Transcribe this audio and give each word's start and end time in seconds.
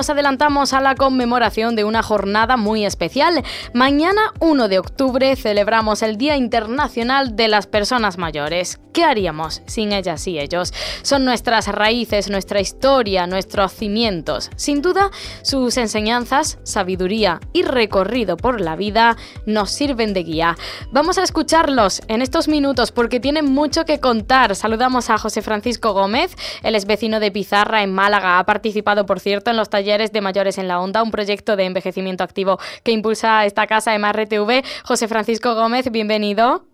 Nos 0.00 0.08
adelantamos 0.08 0.72
a 0.72 0.80
la 0.80 0.94
conmemoración 0.94 1.76
de 1.76 1.84
una 1.84 2.02
jornada 2.02 2.56
muy 2.56 2.86
especial. 2.86 3.44
Mañana, 3.74 4.32
1 4.40 4.68
de 4.68 4.78
octubre, 4.78 5.36
celebramos 5.36 6.02
el 6.02 6.16
Día 6.16 6.38
Internacional 6.38 7.36
de 7.36 7.48
las 7.48 7.66
Personas 7.66 8.16
Mayores. 8.16 8.80
¿Qué 8.94 9.04
haríamos 9.04 9.62
sin 9.66 9.92
ellas 9.92 10.26
y 10.26 10.38
ellos? 10.38 10.72
Son 11.02 11.26
nuestras 11.26 11.68
raíces, 11.68 12.30
nuestra 12.30 12.60
historia, 12.60 13.26
nuestros 13.26 13.72
cimientos. 13.72 14.50
Sin 14.56 14.80
duda, 14.80 15.10
sus 15.42 15.76
enseñanzas, 15.76 16.58
sabiduría 16.64 17.38
y 17.52 17.62
recorrido 17.62 18.38
por 18.38 18.62
la 18.62 18.76
vida 18.76 19.18
nos 19.44 19.70
sirven 19.70 20.14
de 20.14 20.22
guía. 20.22 20.56
Vamos 20.92 21.18
a 21.18 21.22
escucharlos 21.22 22.00
en 22.08 22.22
estos 22.22 22.48
minutos 22.48 22.90
porque 22.90 23.20
tienen 23.20 23.52
mucho 23.52 23.84
que 23.84 24.00
contar. 24.00 24.56
Saludamos 24.56 25.10
a 25.10 25.18
José 25.18 25.42
Francisco 25.42 25.92
Gómez, 25.92 26.34
él 26.62 26.74
es 26.74 26.86
vecino 26.86 27.20
de 27.20 27.30
Pizarra 27.30 27.82
en 27.82 27.92
Málaga. 27.92 28.38
Ha 28.38 28.46
participado, 28.46 29.04
por 29.04 29.20
cierto, 29.20 29.50
en 29.50 29.58
los 29.58 29.68
talleres 29.68 29.89
de 29.90 30.20
mayores 30.20 30.56
en 30.56 30.68
la 30.68 30.80
onda, 30.80 31.02
un 31.02 31.10
proyecto 31.10 31.56
de 31.56 31.64
envejecimiento 31.64 32.22
activo 32.22 32.60
que 32.84 32.92
impulsa 32.92 33.44
esta 33.44 33.66
casa 33.66 33.98
MRTV. 33.98 34.62
José 34.84 35.08
Francisco 35.08 35.56
Gómez, 35.56 35.90
bienvenido. 35.90 36.64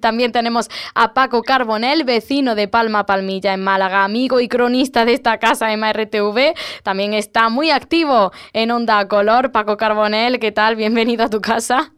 También 0.00 0.32
tenemos 0.32 0.68
a 0.94 1.14
Paco 1.14 1.42
Carbonel, 1.42 2.02
vecino 2.02 2.56
de 2.56 2.66
Palma 2.66 3.06
Palmilla 3.06 3.54
en 3.54 3.62
Málaga, 3.62 4.02
amigo 4.02 4.40
y 4.40 4.48
cronista 4.48 5.04
de 5.04 5.12
esta 5.12 5.38
casa 5.38 5.68
MRTV. 5.76 6.54
También 6.82 7.14
está 7.14 7.48
muy 7.50 7.70
activo 7.70 8.32
en 8.52 8.72
Onda 8.72 9.06
Color. 9.06 9.52
Paco 9.52 9.76
Carbonel, 9.76 10.40
¿qué 10.40 10.50
tal? 10.50 10.74
Bienvenido 10.74 11.24
a 11.24 11.30
tu 11.30 11.40
casa. 11.40 11.92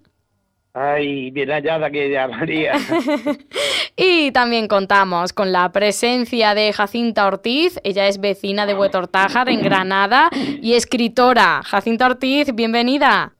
Ay, 0.80 1.32
bien 1.32 1.50
hallada 1.50 1.90
que 1.90 2.08
ya, 2.08 2.28
María. 2.28 2.74
y 3.96 4.30
también 4.30 4.68
contamos 4.68 5.32
con 5.32 5.50
la 5.50 5.72
presencia 5.72 6.54
de 6.54 6.72
Jacinta 6.72 7.26
Ortiz. 7.26 7.80
Ella 7.82 8.06
es 8.06 8.20
vecina 8.20 8.64
de 8.64 8.74
Huetortájar 8.74 9.48
en 9.48 9.60
Granada 9.62 10.30
y 10.32 10.74
escritora. 10.74 11.62
Jacinta 11.64 12.06
Ortiz, 12.06 12.54
bienvenida. 12.54 13.32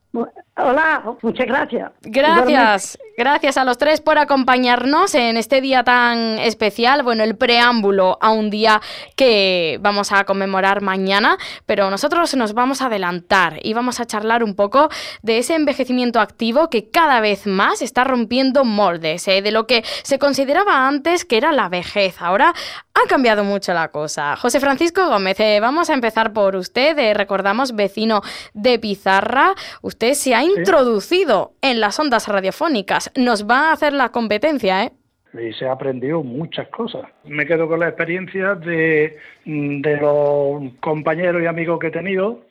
Hola, 0.57 1.17
muchas 1.23 1.47
gracias. 1.47 1.93
Gracias, 2.03 2.99
gracias 3.19 3.57
a 3.59 3.65
los 3.65 3.79
tres 3.79 4.01
por 4.01 4.17
acompañarnos 4.17 5.13
en 5.17 5.37
este 5.37 5.61
día 5.61 5.83
tan 5.83 6.39
especial. 6.39 7.03
Bueno, 7.03 7.25
el 7.25 7.37
preámbulo 7.37 8.17
a 8.21 8.31
un 8.31 8.49
día 8.49 8.81
que 9.17 9.79
vamos 9.83 10.13
a 10.13 10.23
conmemorar 10.23 10.83
mañana, 10.83 11.37
pero 11.67 11.91
nosotros 11.91 12.37
nos 12.37 12.55
vamos 12.55 12.81
a 12.81 12.87
adelantar 12.87 13.59
y 13.63 13.73
vamos 13.73 13.99
a 13.99 14.07
charlar 14.07 14.45
un 14.45 14.55
poco 14.55 14.89
de 15.23 15.39
ese 15.39 15.57
envejecimiento 15.57 16.21
activo 16.21 16.71
que 16.71 16.91
cada 16.91 17.21
vez 17.21 17.49
más 17.49 17.83
está 17.83 18.05
rompiendo 18.05 18.65
moldes, 18.65 19.27
¿eh? 19.27 19.43
de 19.43 19.51
lo 19.51 19.67
que 19.67 19.85
se 20.05 20.21
consideraba 20.21 20.87
antes 20.87 21.25
que 21.25 21.39
era 21.39 21.51
la 21.51 21.69
vejez. 21.69 22.23
Ahora 22.23 22.55
ha 22.95 23.09
cambiado 23.09 23.43
mucho 23.43 23.75
la 23.75 23.89
cosa. 23.89 24.37
José 24.37 24.61
Francisco 24.61 25.09
Gómez, 25.09 25.41
eh, 25.41 25.59
vamos 25.61 25.91
a 25.91 25.95
empezar 25.95 26.33
por 26.33 26.55
usted. 26.55 26.97
Eh, 26.99 27.15
recordamos, 27.15 27.75
vecino 27.75 28.23
de 28.55 28.79
Pizarra. 28.79 29.55
Usted 29.83 30.15
se 30.15 30.37
ha 30.37 30.45
introducido 30.45 31.53
en 31.63 31.81
las 31.81 31.99
ondas 31.99 32.29
radiofónicas. 32.29 33.08
Nos 33.17 33.49
va 33.49 33.69
a 33.69 33.73
hacer 33.73 33.93
la 33.93 34.11
competencia, 34.11 34.85
¿eh? 34.85 34.93
Y 35.35 35.53
se 35.53 35.67
ha 35.67 35.73
aprendido 35.73 36.23
muchas 36.23 36.69
cosas. 36.69 37.03
Me 37.25 37.47
quedo 37.47 37.69
con 37.69 37.81
la 37.81 37.89
experiencia 37.89 38.55
de, 38.55 39.19
de 39.45 39.97
los 39.99 40.73
compañeros 40.81 41.43
y 41.43 41.47
amigos 41.47 41.79
que 41.79 41.89
he 41.89 41.91
tenido, 41.91 42.45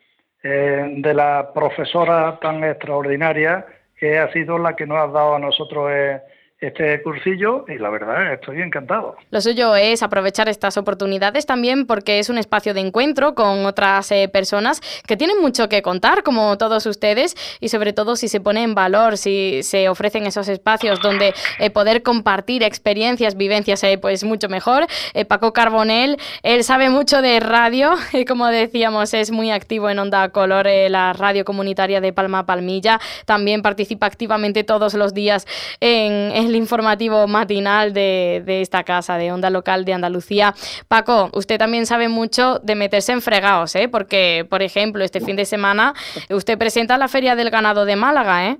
eh, 0.44 0.94
de 0.98 1.14
la 1.14 1.52
profesora 1.54 2.38
tan 2.40 2.64
extraordinaria 2.64 3.66
que 4.00 4.20
ha 4.20 4.32
sido 4.32 4.60
la 4.60 4.76
que 4.76 4.86
nos 4.86 4.98
ha 4.98 5.08
dado 5.08 5.36
a 5.36 5.40
nosotros 5.40 5.90
eh, 5.92 6.22
este 6.60 7.04
cursillo 7.04 7.66
y 7.68 7.78
la 7.78 7.90
verdad 7.92 8.34
estoy 8.34 8.62
encantado. 8.62 9.16
Lo 9.30 9.42
suyo 9.42 9.76
es 9.76 10.02
aprovechar 10.02 10.50
estas 10.50 10.76
oportunidades 10.78 11.46
también 11.46 11.86
porque 11.86 12.18
es 12.18 12.30
un 12.30 12.40
espacio 12.40 12.74
de 12.74 12.80
encuentro 12.80 13.36
con 13.36 13.66
otras 13.68 14.12
eh, 14.12 14.28
personas 14.28 14.82
que 15.06 15.16
tienen 15.16 15.40
mucho 15.40 15.70
que 15.70 15.84
contar, 15.84 16.24
como 16.24 16.58
todos 16.58 16.88
ustedes, 16.88 17.36
y 17.60 17.70
sobre 17.70 17.94
todo 17.94 18.16
si 18.16 18.28
se 18.28 18.40
pone 18.40 18.64
en 18.64 18.74
valor, 18.74 19.18
si 19.18 19.62
se 19.62 19.88
ofrecen 19.88 20.26
esos 20.26 20.48
espacios 20.48 21.00
donde 21.00 21.36
eh, 21.60 21.70
poder 21.70 22.02
compartir 22.02 22.64
experiencias, 22.64 23.38
vivencias, 23.38 23.84
eh, 23.84 24.00
pues 24.00 24.24
mucho 24.24 24.50
mejor. 24.50 24.88
Paco 25.28 25.54
Carbonel, 25.54 26.18
él 26.42 26.64
sabe 26.64 26.90
mucho 26.90 27.22
de 27.22 27.40
radio, 27.40 27.94
y 28.14 28.26
como 28.26 28.48
decíamos, 28.48 29.14
es 29.14 29.30
muy 29.30 29.52
activo 29.52 29.90
en 29.92 30.00
Onda 30.00 30.30
Color, 30.30 30.68
la 30.90 31.14
radio 31.14 31.46
comunitaria 31.46 32.02
de 32.02 32.14
Palma 32.14 32.46
Palmilla, 32.48 33.00
también 33.26 33.62
participa 33.62 34.08
activamente 34.08 34.64
todos 34.64 34.96
los 34.96 35.14
días 35.14 35.46
en 35.82 36.47
el 36.48 36.56
informativo 36.56 37.28
matinal 37.28 37.94
de, 37.94 38.44
esta 38.62 38.84
casa, 38.84 39.18
de 39.18 39.32
Onda 39.32 39.50
Local 39.50 39.86
de 39.86 39.94
Andalucía. 39.94 40.54
Paco, 40.88 41.30
usted 41.34 41.58
también 41.58 41.86
sabe 41.86 42.10
mucho 42.10 42.60
de 42.60 42.76
meterse 42.76 43.12
en 43.12 43.22
fregados, 43.22 43.76
¿eh? 43.76 43.88
Porque, 43.90 44.46
por 44.50 44.62
ejemplo, 44.62 45.04
este 45.04 45.22
fin 45.22 45.36
de 45.36 45.46
semana 45.46 45.94
usted 46.30 46.58
presenta 46.58 46.98
la 46.98 47.08
Feria 47.08 47.36
del 47.36 47.50
Ganado 47.50 47.86
de 47.86 47.96
Málaga, 47.96 48.50
¿eh? 48.50 48.58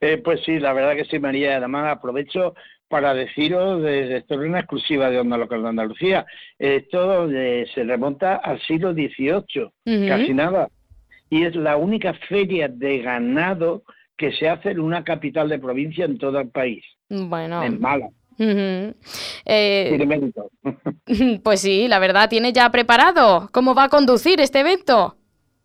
eh 0.00 0.18
pues 0.18 0.40
sí, 0.44 0.58
la 0.58 0.72
verdad 0.72 0.96
que 0.96 1.04
sí, 1.04 1.18
María. 1.18 1.56
Además, 1.56 1.92
aprovecho 1.92 2.54
para 2.88 3.14
deciros 3.14 3.82
de 3.82 4.18
esto 4.18 4.34
es 4.34 4.40
una 4.40 4.60
exclusiva 4.60 5.10
de 5.10 5.18
Onda 5.18 5.36
Local 5.36 5.62
de 5.62 5.68
Andalucía. 5.68 6.26
Esto 6.58 7.28
se 7.28 7.84
remonta 7.84 8.36
al 8.36 8.60
siglo 8.62 8.92
XVIII, 8.92 10.08
casi 10.08 10.34
nada. 10.34 10.68
Y 11.28 11.44
es 11.44 11.56
la 11.56 11.76
única 11.76 12.14
feria 12.28 12.68
de 12.68 12.98
ganado 12.98 13.82
que 14.16 14.32
se 14.32 14.48
hace 14.48 14.70
en 14.70 14.80
una 14.80 15.04
capital 15.04 15.48
de 15.48 15.58
provincia 15.58 16.04
en 16.04 16.18
todo 16.18 16.40
el 16.40 16.48
país. 16.48 16.84
Bueno. 17.08 17.62
En 17.62 17.80
Málaga. 17.80 18.10
Eh, 18.38 18.94
pues 21.42 21.60
sí, 21.60 21.88
la 21.88 21.98
verdad, 21.98 22.28
¿tiene 22.28 22.52
ya 22.52 22.70
preparado 22.70 23.48
cómo 23.52 23.74
va 23.74 23.84
a 23.84 23.88
conducir 23.88 24.40
este 24.40 24.60
evento? 24.60 25.16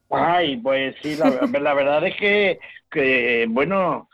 Ay, 0.09 0.57
pues 0.57 0.95
sí, 1.01 1.15
la, 1.15 1.73
verdad 1.73 2.05
es 2.05 2.15
que, 2.17 2.59
que 2.89 3.45
bueno, 3.49 4.09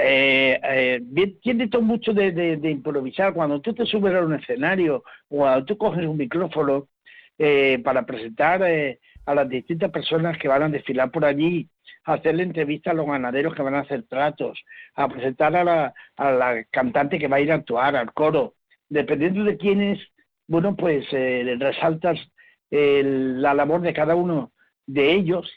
eh, 0.00 0.60
eh, 0.62 1.34
tiene 1.42 1.68
todo 1.68 1.82
mucho 1.82 2.12
de, 2.12 2.58
improvisar. 2.62 3.34
Cuando 3.34 3.60
tú 3.60 3.74
te 3.74 3.84
subes 3.84 4.14
a 4.14 4.20
un 4.20 4.34
escenario, 4.34 5.02
o 5.28 5.38
cuando 5.38 5.64
tú 5.64 5.76
coges 5.76 6.06
un 6.06 6.16
micrófono 6.16 6.88
eh, 7.38 7.80
para 7.82 8.06
presentar 8.06 8.62
a 8.62 9.34
las 9.34 9.48
distintas 9.48 9.90
personas 9.90 10.38
que 10.38 10.48
van 10.48 10.62
a 10.62 10.68
desfilar 10.68 11.10
por 11.10 11.24
allí, 11.24 11.68
hacerle 12.04 12.42
entrevistas 12.42 12.92
a 12.92 12.94
los 12.94 13.06
ganaderos 13.06 13.54
que 13.54 13.62
van 13.62 13.74
a 13.74 13.80
hacer 13.80 14.04
tratos, 14.04 14.62
a 14.94 15.08
presentar 15.08 15.54
a 15.56 15.64
la, 15.64 15.94
a 16.16 16.32
la 16.32 16.64
cantante 16.64 17.18
que 17.18 17.28
va 17.28 17.36
a 17.36 17.40
ir 17.40 17.52
a 17.52 17.56
actuar, 17.56 17.96
al 17.96 18.12
coro. 18.12 18.54
Dependiendo 18.88 19.44
de 19.44 19.56
quién 19.56 19.80
es, 19.80 20.00
bueno, 20.46 20.76
pues 20.76 21.06
eh, 21.12 21.56
resaltas 21.58 22.18
la 22.70 23.52
labor 23.52 23.82
de 23.82 23.92
cada 23.92 24.14
uno 24.14 24.52
de 24.86 25.12
ellos 25.12 25.50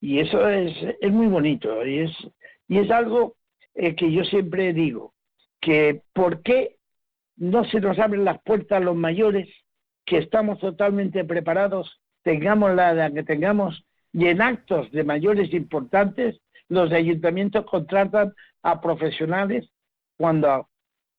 y 0.00 0.20
eso 0.20 0.48
es, 0.48 0.74
es 1.00 1.12
muy 1.12 1.26
bonito 1.26 1.86
y 1.86 2.00
es, 2.00 2.10
y 2.66 2.78
es 2.78 2.90
algo 2.90 3.36
eh, 3.74 3.94
que 3.94 4.10
yo 4.10 4.24
siempre 4.24 4.72
digo, 4.72 5.14
que 5.60 6.02
¿por 6.14 6.42
qué 6.42 6.76
no 7.36 7.64
se 7.66 7.80
nos 7.80 7.98
abren 7.98 8.24
las 8.24 8.42
puertas 8.42 8.78
a 8.78 8.84
los 8.84 8.96
mayores 8.96 9.48
que 10.04 10.18
estamos 10.18 10.58
totalmente 10.60 11.24
preparados 11.24 12.00
tengamos 12.22 12.74
la 12.74 13.10
que 13.12 13.22
tengamos, 13.22 13.84
y 14.12 14.26
en 14.26 14.42
actos 14.42 14.90
de 14.92 15.04
mayores 15.04 15.52
importantes, 15.54 16.40
los 16.68 16.92
ayuntamientos 16.92 17.64
contratan 17.66 18.32
a 18.62 18.80
profesionales 18.80 19.68
cuando 20.16 20.68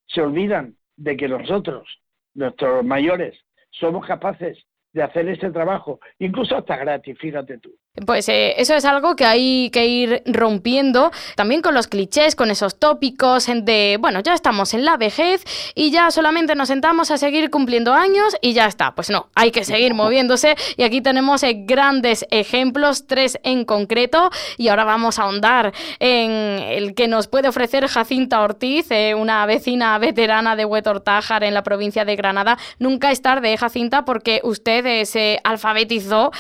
se 0.08 0.22
olvidan 0.22 0.76
de 0.96 1.18
que 1.18 1.28
nosotros, 1.28 1.88
nuestros 2.34 2.86
mayores, 2.86 3.38
somos 3.72 4.06
capaces 4.06 4.58
de 4.94 5.04
hacer 5.04 5.28
ese 5.28 5.50
trabajo, 5.50 6.00
incluso 6.20 6.56
hasta 6.56 6.78
gratis, 6.78 7.18
fíjate 7.20 7.58
tú. 7.58 7.76
Pues 8.08 8.28
eh, 8.28 8.56
eso 8.58 8.74
es 8.74 8.86
algo 8.86 9.16
que 9.16 9.24
hay 9.24 9.70
que 9.70 9.86
ir 9.86 10.24
rompiendo 10.26 11.12
también 11.36 11.62
con 11.62 11.76
los 11.76 11.86
clichés, 11.86 12.36
con 12.36 12.50
esos 12.50 12.80
tópicos 12.80 13.46
de, 13.46 14.00
bueno, 14.02 14.20
ya 14.22 14.34
estamos 14.34 14.74
en 14.74 14.84
la 14.84 14.98
vejez 14.98 15.44
y 15.76 15.92
ya 15.92 16.10
solamente 16.10 16.56
nos 16.56 16.70
sentamos 16.70 17.12
a 17.12 17.20
seguir 17.20 17.52
cumpliendo 17.52 17.94
años 17.94 18.36
y 18.42 18.54
ya 18.54 18.66
está. 18.66 18.96
Pues 18.96 19.12
no, 19.12 19.30
hay 19.36 19.52
que 19.52 19.64
seguir 19.64 19.94
moviéndose 19.94 20.56
y 20.76 20.82
aquí 20.82 21.02
tenemos 21.02 21.44
eh, 21.44 21.54
grandes 21.68 22.26
ejemplos, 22.32 23.06
tres 23.06 23.38
en 23.44 23.64
concreto 23.64 24.32
y 24.58 24.70
ahora 24.70 24.86
vamos 24.86 25.20
a 25.20 25.24
ahondar 25.26 25.72
en 26.00 26.32
el 26.32 26.96
que 26.96 27.08
nos 27.08 27.28
puede 27.28 27.48
ofrecer 27.48 27.88
Jacinta 27.88 28.42
Ortiz, 28.42 28.90
eh, 28.90 29.14
una 29.14 29.46
vecina 29.46 30.00
veterana 30.00 30.56
de 30.56 30.66
Huetortájar 30.66 31.44
en 31.44 31.54
la 31.54 31.62
provincia 31.62 32.06
de 32.06 32.16
Granada. 32.16 32.58
Nunca 32.80 33.12
es 33.12 33.22
tarde, 33.22 33.56
Jacinta, 33.56 34.04
porque 34.04 34.42
usted 34.44 35.06
se 35.06 35.40
alfabetizó 35.44 36.32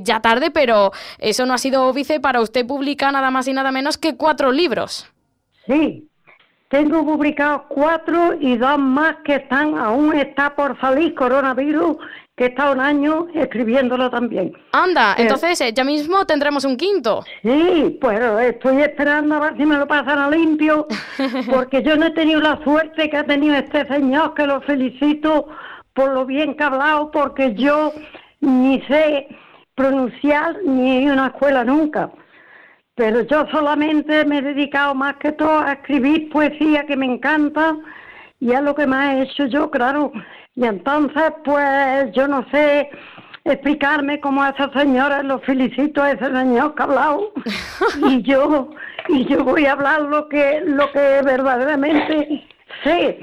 ya 0.00 0.20
tarde, 0.20 0.50
pero 0.50 0.90
eso 1.18 1.46
no 1.46 1.54
ha 1.54 1.58
sido 1.58 1.86
óbice 1.86 2.20
para 2.20 2.40
usted 2.40 2.66
publicar 2.66 3.12
nada 3.12 3.30
más 3.30 3.48
y 3.48 3.52
nada 3.52 3.72
menos 3.72 3.98
que 3.98 4.16
cuatro 4.16 4.52
libros. 4.52 5.06
Sí, 5.66 6.08
tengo 6.72 7.04
publicados 7.04 7.64
cuatro 7.68 8.34
y 8.40 8.56
dos 8.56 8.78
más 8.78 9.16
que 9.24 9.34
están, 9.34 9.76
aún 9.76 10.14
está 10.14 10.54
por 10.54 10.80
salir 10.80 11.14
coronavirus, 11.14 11.98
que 12.34 12.46
está 12.46 12.70
un 12.70 12.80
año 12.80 13.26
escribiéndolo 13.34 14.08
también. 14.08 14.54
Anda, 14.72 15.12
eh, 15.12 15.22
entonces 15.22 15.60
eh, 15.60 15.74
ya 15.74 15.84
mismo 15.84 16.24
tendremos 16.24 16.64
un 16.64 16.78
quinto. 16.78 17.24
Sí, 17.42 17.98
pues 18.00 18.18
estoy 18.40 18.80
esperando 18.80 19.34
a 19.34 19.40
ver 19.40 19.56
si 19.58 19.66
me 19.66 19.76
lo 19.76 19.86
pasan 19.86 20.18
a 20.18 20.30
limpio, 20.30 20.86
porque 21.50 21.82
yo 21.82 21.94
no 21.96 22.06
he 22.06 22.10
tenido 22.12 22.40
la 22.40 22.58
suerte 22.64 23.10
que 23.10 23.18
ha 23.18 23.24
tenido 23.24 23.54
este 23.54 23.86
señor, 23.86 24.32
que 24.32 24.46
lo 24.46 24.62
felicito 24.62 25.48
por 25.92 26.14
lo 26.14 26.24
bien 26.24 26.54
que 26.54 26.64
ha 26.64 26.68
hablado, 26.68 27.10
porque 27.10 27.52
yo 27.54 27.92
ni 28.40 28.80
sé 28.88 29.28
pronunciar 29.74 30.56
ni 30.64 31.08
a 31.08 31.12
una 31.12 31.26
escuela 31.28 31.64
nunca. 31.64 32.10
Pero 32.94 33.22
yo 33.22 33.46
solamente 33.50 34.24
me 34.24 34.38
he 34.38 34.42
dedicado 34.42 34.94
más 34.94 35.16
que 35.16 35.32
todo 35.32 35.60
a 35.60 35.72
escribir 35.72 36.28
poesía 36.30 36.84
que 36.86 36.96
me 36.96 37.06
encanta 37.06 37.76
y 38.38 38.52
es 38.52 38.60
lo 38.60 38.74
que 38.74 38.86
más 38.86 39.14
he 39.14 39.22
hecho 39.22 39.46
yo, 39.46 39.70
claro. 39.70 40.12
Y 40.54 40.64
entonces, 40.64 41.32
pues 41.44 42.12
yo 42.12 42.28
no 42.28 42.44
sé 42.50 42.90
explicarme 43.44 44.20
cómo 44.20 44.42
a 44.42 44.50
esa 44.50 44.70
señora, 44.72 45.22
lo 45.22 45.40
felicito 45.40 46.02
a 46.02 46.12
ese 46.12 46.26
señor 46.26 46.74
que 46.74 46.82
ha 46.82 46.86
hablado 46.86 47.32
y 48.08 48.22
yo 48.22 48.70
y 49.08 49.24
yo 49.24 49.42
voy 49.42 49.66
a 49.66 49.72
hablar 49.72 50.02
lo 50.02 50.28
que 50.28 50.62
lo 50.64 50.90
que 50.92 51.22
verdaderamente 51.24 52.44
sé. 52.84 53.20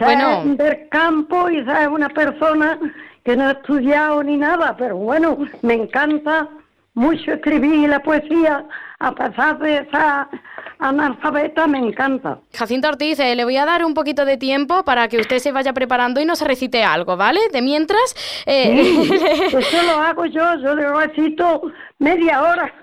Bueno. 0.00 0.42
del 0.44 0.88
campo 0.88 1.50
y 1.50 1.58
es 1.58 1.88
una 1.88 2.08
persona 2.08 2.78
que 3.26 3.36
no 3.36 3.48
ha 3.48 3.50
estudiado 3.50 4.22
ni 4.22 4.36
nada, 4.36 4.76
pero 4.78 4.96
bueno, 4.96 5.36
me 5.62 5.74
encanta 5.74 6.48
mucho 6.94 7.32
escribir 7.32 7.88
la 7.88 7.98
poesía 7.98 8.64
a 9.00 9.12
pesar 9.16 9.58
de 9.58 9.78
esa 9.78 10.28
analfabeta 10.78 11.66
me 11.66 11.78
encanta. 11.78 12.38
Jacinto 12.52 12.88
Ortiz, 12.88 13.18
eh, 13.20 13.34
le 13.34 13.44
voy 13.44 13.56
a 13.56 13.64
dar 13.64 13.84
un 13.84 13.94
poquito 13.94 14.24
de 14.24 14.36
tiempo 14.36 14.84
para 14.84 15.08
que 15.08 15.18
usted 15.18 15.38
se 15.38 15.52
vaya 15.52 15.72
preparando 15.72 16.20
y 16.20 16.24
nos 16.24 16.40
recite 16.40 16.84
algo, 16.84 17.16
¿vale? 17.16 17.40
De 17.52 17.62
mientras... 17.62 18.14
Eh... 18.46 19.08
eso 19.58 19.82
lo 19.82 20.00
hago 20.00 20.26
yo, 20.26 20.42
yo 20.60 20.74
le 20.74 20.92
recito 20.92 21.62
media 21.98 22.42
hora. 22.42 22.72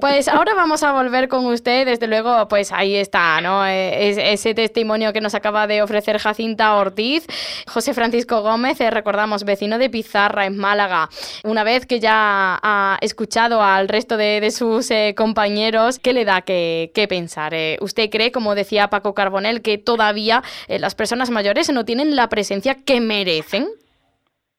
Pues 0.00 0.28
ahora 0.28 0.54
vamos 0.54 0.82
a 0.82 0.92
volver 0.92 1.28
con 1.28 1.44
usted, 1.46 1.86
desde 1.86 2.06
luego, 2.06 2.48
pues 2.48 2.72
ahí 2.72 2.94
está, 2.96 3.40
¿no? 3.40 3.66
Eh, 3.66 4.32
ese 4.32 4.54
testimonio 4.54 5.12
que 5.12 5.20
nos 5.20 5.34
acaba 5.34 5.66
de 5.66 5.82
ofrecer 5.82 6.18
Jacinta 6.18 6.74
Ortiz, 6.76 7.26
José 7.66 7.94
Francisco 7.94 8.42
Gómez, 8.42 8.80
eh, 8.80 8.90
recordamos, 8.90 9.44
vecino 9.44 9.78
de 9.78 9.90
Pizarra 9.90 10.46
en 10.46 10.56
Málaga. 10.56 11.08
Una 11.44 11.64
vez 11.64 11.86
que 11.86 12.00
ya 12.00 12.58
ha 12.62 12.98
escuchado 13.00 13.62
al 13.62 13.88
resto 13.88 14.16
de, 14.16 14.50
sus 14.50 14.90
eh, 14.90 15.14
¿qué 16.02 16.12
le 16.12 16.24
da 16.24 16.42
que, 16.42 17.06
pensar? 17.08 17.52
¿Usted 17.80 18.10
cree, 18.10 18.32
como 18.32 18.54
decía 18.54 18.88
Paco 18.88 19.14
Carbonel, 19.14 19.62
que 19.62 19.78
todavía 19.78 20.42
las 20.68 20.94
personas 20.94 21.30
mayores 21.30 21.72
no 21.72 21.84
tienen 21.84 22.16
la 22.16 22.28
presencia 22.28 22.76
que 22.84 23.00
merecen? 23.00 23.66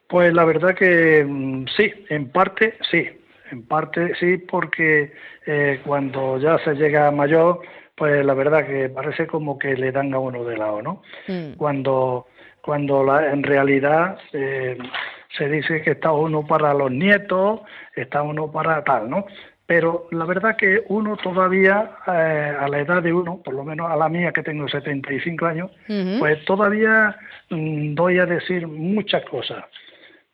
Pues 0.09 0.33
la 0.33 0.43
verdad 0.43 0.75
que 0.75 1.23
mm, 1.23 1.65
sí, 1.77 1.91
en 2.09 2.29
parte 2.29 2.73
sí, 2.89 3.07
en 3.51 3.63
parte 3.63 4.13
sí, 4.19 4.37
porque 4.37 5.13
eh, 5.45 5.79
cuando 5.85 6.39
ya 6.39 6.57
se 6.63 6.73
llega 6.73 7.11
mayor, 7.11 7.61
pues 7.95 8.25
la 8.25 8.33
verdad 8.33 8.65
que 8.65 8.89
parece 8.89 9.27
como 9.27 9.59
que 9.59 9.75
le 9.75 9.91
dan 9.91 10.13
a 10.13 10.19
uno 10.19 10.43
de 10.43 10.57
lado, 10.57 10.81
¿no? 10.81 11.03
Mm. 11.27 11.53
Cuando, 11.57 12.25
cuando 12.61 13.03
la, 13.03 13.31
en 13.31 13.43
realidad 13.43 14.17
eh, 14.33 14.77
se 15.37 15.47
dice 15.47 15.83
que 15.83 15.91
está 15.91 16.11
uno 16.11 16.45
para 16.47 16.73
los 16.73 16.91
nietos, 16.91 17.61
está 17.95 18.23
uno 18.23 18.51
para 18.51 18.83
tal, 18.83 19.09
¿no? 19.09 19.25
Pero 19.69 20.07
la 20.09 20.25
verdad 20.25 20.55
que 20.57 20.83
uno 20.87 21.15
todavía, 21.15 21.91
eh, 22.07 22.55
a 22.59 22.67
la 22.67 22.79
edad 22.79 23.03
de 23.03 23.13
uno, 23.13 23.39
por 23.45 23.53
lo 23.53 23.63
menos 23.63 23.91
a 23.91 23.95
la 23.95 24.09
mía 24.09 24.31
que 24.31 24.41
tengo 24.41 24.67
75 24.67 25.45
años, 25.45 25.69
pues 26.17 26.43
todavía 26.45 27.15
mm, 27.51 27.93
doy 27.93 28.17
a 28.17 28.25
decir 28.25 28.65
muchas 28.65 29.23
cosas. 29.25 29.63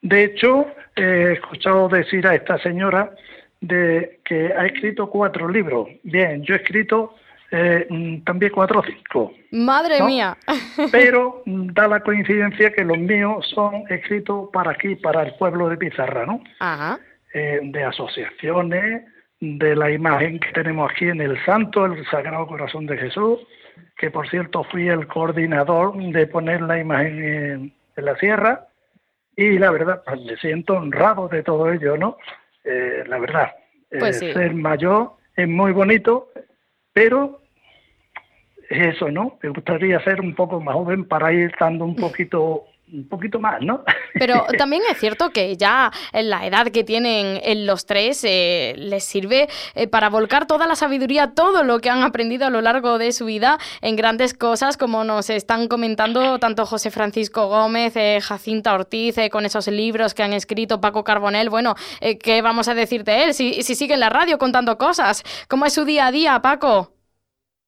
De 0.00 0.24
hecho, 0.24 0.68
he 0.96 1.32
escuchado 1.34 1.86
decir 1.90 2.26
a 2.26 2.34
esta 2.34 2.56
señora 2.62 3.10
de 3.60 4.20
que 4.24 4.54
ha 4.54 4.64
escrito 4.64 5.10
cuatro 5.10 5.50
libros. 5.50 5.90
Bien, 6.02 6.42
yo 6.42 6.54
he 6.54 6.56
escrito 6.56 7.16
eh, 7.50 7.86
mm, 7.90 8.20
también 8.24 8.52
cuatro 8.54 8.80
o 8.80 8.84
cinco. 8.84 9.34
Madre 9.50 10.02
mía. 10.02 10.38
Pero 10.90 11.42
mm, 11.44 11.74
da 11.74 11.88
la 11.88 12.00
coincidencia 12.00 12.72
que 12.72 12.84
los 12.84 12.96
míos 12.96 13.46
son 13.54 13.84
escritos 13.90 14.48
para 14.50 14.70
aquí, 14.70 14.94
para 14.94 15.24
el 15.24 15.34
pueblo 15.34 15.68
de 15.68 15.76
Pizarra, 15.76 16.24
¿no? 16.24 16.42
Ajá. 16.58 16.98
Eh, 17.34 17.60
de 17.64 17.84
asociaciones, 17.84 19.02
de 19.40 19.76
la 19.76 19.90
imagen 19.90 20.40
que 20.40 20.52
tenemos 20.52 20.90
aquí 20.90 21.08
en 21.08 21.20
el 21.20 21.42
Santo, 21.44 21.84
el 21.86 22.06
Sagrado 22.06 22.46
Corazón 22.46 22.86
de 22.86 22.96
Jesús, 22.96 23.40
que 23.96 24.10
por 24.10 24.28
cierto 24.28 24.64
fui 24.64 24.88
el 24.88 25.06
coordinador 25.06 25.96
de 25.96 26.26
poner 26.26 26.62
la 26.62 26.78
imagen 26.78 27.72
en 27.96 28.04
la 28.04 28.16
sierra 28.16 28.66
y 29.36 29.58
la 29.58 29.70
verdad, 29.70 30.02
pues 30.04 30.20
me 30.22 30.36
siento 30.38 30.74
honrado 30.74 31.28
de 31.28 31.42
todo 31.42 31.70
ello, 31.70 31.96
¿no? 31.96 32.16
Eh, 32.64 33.04
la 33.06 33.18
verdad, 33.18 33.52
pues 33.90 34.20
eh, 34.22 34.32
ser 34.32 34.54
mayor 34.54 35.12
es 35.36 35.46
muy 35.46 35.72
bonito, 35.72 36.30
pero 36.94 37.42
es 38.70 38.94
eso, 38.94 39.10
¿no? 39.10 39.38
Me 39.42 39.50
gustaría 39.50 40.00
ser 40.00 40.22
un 40.22 40.34
poco 40.34 40.60
más 40.60 40.74
joven 40.74 41.04
para 41.04 41.32
ir 41.32 41.52
dando 41.60 41.84
un 41.84 41.96
poquito 41.96 42.64
un 42.92 43.08
poquito 43.08 43.40
más, 43.40 43.60
¿no? 43.62 43.82
Pero 44.14 44.46
también 44.56 44.82
es 44.90 44.98
cierto 44.98 45.30
que 45.30 45.56
ya 45.56 45.90
en 46.12 46.30
la 46.30 46.46
edad 46.46 46.68
que 46.68 46.84
tienen 46.84 47.40
en 47.42 47.66
los 47.66 47.86
tres 47.86 48.22
eh, 48.24 48.74
les 48.76 49.04
sirve 49.04 49.48
eh, 49.74 49.88
para 49.88 50.08
volcar 50.08 50.46
toda 50.46 50.66
la 50.66 50.76
sabiduría, 50.76 51.32
todo 51.34 51.64
lo 51.64 51.80
que 51.80 51.90
han 51.90 52.02
aprendido 52.02 52.46
a 52.46 52.50
lo 52.50 52.60
largo 52.60 52.98
de 52.98 53.12
su 53.12 53.26
vida 53.26 53.58
en 53.80 53.96
grandes 53.96 54.34
cosas, 54.34 54.76
como 54.76 55.04
nos 55.04 55.30
están 55.30 55.68
comentando 55.68 56.38
tanto 56.38 56.64
José 56.64 56.90
Francisco 56.90 57.48
Gómez, 57.48 57.96
eh, 57.96 58.20
Jacinta 58.22 58.74
Ortiz, 58.74 59.16
con 59.30 59.46
esos 59.46 59.66
libros 59.68 60.14
que 60.14 60.22
han 60.22 60.32
escrito 60.32 60.80
Paco 60.80 61.04
Carbonel. 61.04 61.50
Bueno, 61.50 61.74
¿qué 62.00 62.42
vamos 62.42 62.68
a 62.68 62.74
decir 62.74 63.04
de 63.04 63.24
él 63.24 63.34
si, 63.34 63.62
si 63.62 63.74
sigue 63.74 63.94
en 63.94 64.00
la 64.00 64.10
radio 64.10 64.38
contando 64.38 64.78
cosas? 64.78 65.22
¿Cómo 65.48 65.66
es 65.66 65.72
su 65.72 65.84
día 65.84 66.06
a 66.06 66.12
día, 66.12 66.40
Paco? 66.40 66.95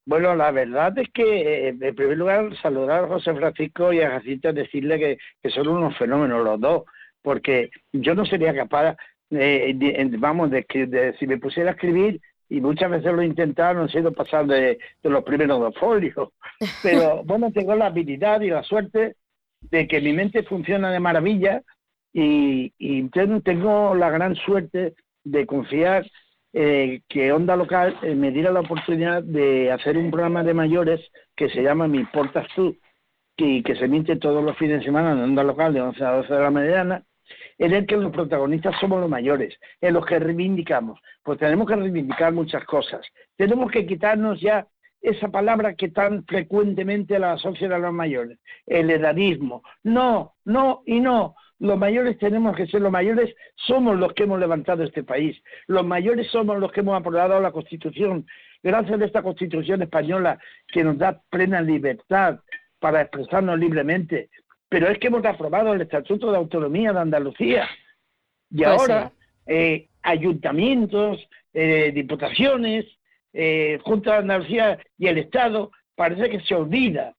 Bueno, 0.08 0.34
la 0.34 0.50
verdad 0.52 0.96
es 0.98 1.10
que, 1.12 1.22
eh, 1.22 1.68
en 1.68 1.94
primer 1.94 2.16
lugar, 2.16 2.56
saludar 2.62 3.04
a 3.04 3.08
José 3.08 3.34
Francisco 3.34 3.92
y 3.92 4.00
a 4.00 4.12
Jacinta, 4.12 4.54
decirle 4.54 4.98
que, 4.98 5.18
que 5.42 5.50
son 5.50 5.68
unos 5.68 5.98
fenómenos 5.98 6.42
los 6.42 6.58
dos, 6.58 6.84
porque 7.20 7.68
yo 7.92 8.14
no 8.14 8.24
sería 8.24 8.54
capaz, 8.54 8.96
de, 9.28 10.08
vamos, 10.18 10.50
de 10.50 10.64
que 10.64 11.14
si 11.18 11.26
me 11.26 11.36
pusiera 11.36 11.72
a 11.72 11.72
escribir, 11.74 12.22
y 12.48 12.62
muchas 12.62 12.90
veces 12.90 13.12
lo 13.12 13.20
he 13.20 13.26
intentado, 13.26 13.74
no 13.74 13.84
he 13.84 13.90
sido 13.90 14.10
pasar 14.14 14.46
de, 14.46 14.78
los 15.02 15.24
primeros 15.24 15.60
dos 15.60 15.74
folios, 15.76 16.30
pero 16.82 17.22
bueno, 17.24 17.52
tengo 17.52 17.74
la 17.74 17.88
habilidad 17.88 18.40
y 18.40 18.48
la 18.48 18.62
suerte 18.62 19.16
de 19.60 19.86
que 19.86 20.00
mi 20.00 20.14
mente 20.14 20.42
funciona 20.42 20.90
de 20.90 21.00
maravilla 21.00 21.60
y, 22.14 22.72
y 22.78 23.10
tengo 23.10 23.94
la 23.94 24.08
gran 24.08 24.36
suerte 24.36 24.94
de 25.22 25.44
confiar 25.44 26.06
eh, 26.60 27.02
que 27.08 27.30
Onda 27.30 27.54
Local 27.54 27.96
eh, 28.02 28.16
me 28.16 28.32
diera 28.32 28.50
la 28.50 28.58
oportunidad 28.58 29.22
de 29.22 29.70
hacer 29.70 29.96
un 29.96 30.10
programa 30.10 30.42
de 30.42 30.54
mayores 30.54 31.00
que 31.36 31.48
se 31.50 31.62
llama 31.62 31.86
Mi 31.86 32.02
Portas 32.02 32.48
Tú, 32.56 32.76
y 33.36 33.62
que 33.62 33.76
se 33.76 33.84
emite 33.84 34.16
todos 34.16 34.42
los 34.42 34.58
fines 34.58 34.80
de 34.80 34.86
semana 34.86 35.12
en 35.12 35.20
Onda 35.20 35.44
Local 35.44 35.72
de 35.72 35.82
11 35.82 36.04
a 36.04 36.16
12 36.16 36.34
de 36.34 36.40
la 36.40 36.50
mañana, 36.50 37.04
en 37.58 37.74
el 37.74 37.86
que 37.86 37.96
los 37.96 38.10
protagonistas 38.10 38.74
somos 38.80 39.00
los 39.00 39.08
mayores, 39.08 39.56
en 39.80 39.94
los 39.94 40.04
que 40.04 40.18
reivindicamos. 40.18 40.98
Pues 41.22 41.38
tenemos 41.38 41.68
que 41.68 41.76
reivindicar 41.76 42.32
muchas 42.32 42.64
cosas. 42.64 43.06
Tenemos 43.36 43.70
que 43.70 43.86
quitarnos 43.86 44.40
ya 44.40 44.66
esa 45.00 45.28
palabra 45.28 45.76
que 45.76 45.90
tan 45.90 46.24
frecuentemente 46.24 47.20
la 47.20 47.34
asocian 47.34 47.70
a 47.70 47.78
los 47.78 47.92
mayores, 47.92 48.36
el 48.66 48.90
edadismo. 48.90 49.62
No, 49.84 50.34
no 50.44 50.82
y 50.86 50.98
no 50.98 51.36
los 51.60 51.76
mayores 51.76 52.18
tenemos 52.18 52.56
que 52.56 52.66
ser, 52.66 52.80
los 52.80 52.92
mayores 52.92 53.34
somos 53.56 53.98
los 53.98 54.12
que 54.12 54.24
hemos 54.24 54.38
levantado 54.38 54.84
este 54.84 55.02
país, 55.02 55.40
los 55.66 55.84
mayores 55.84 56.30
somos 56.30 56.58
los 56.58 56.70
que 56.70 56.80
hemos 56.80 56.98
aprobado 56.98 57.40
la 57.40 57.50
Constitución, 57.50 58.26
gracias 58.62 59.00
a 59.00 59.04
esta 59.04 59.22
Constitución 59.22 59.82
española 59.82 60.38
que 60.68 60.84
nos 60.84 60.98
da 60.98 61.20
plena 61.30 61.60
libertad 61.60 62.40
para 62.78 63.02
expresarnos 63.02 63.58
libremente, 63.58 64.30
pero 64.68 64.88
es 64.88 64.98
que 64.98 65.08
hemos 65.08 65.24
aprobado 65.24 65.72
el 65.72 65.80
Estatuto 65.80 66.30
de 66.30 66.36
Autonomía 66.36 66.92
de 66.92 67.00
Andalucía. 67.00 67.68
Y 68.50 68.58
pues 68.58 68.68
ahora 68.68 69.12
eh, 69.46 69.88
ayuntamientos, 70.02 71.26
eh, 71.52 71.90
diputaciones, 71.92 72.86
eh, 73.32 73.78
Junta 73.82 74.12
de 74.12 74.18
Andalucía 74.18 74.78
y 74.96 75.06
el 75.08 75.18
Estado 75.18 75.72
parece 75.96 76.30
que 76.30 76.40
se 76.40 76.54
olvida 76.54 77.14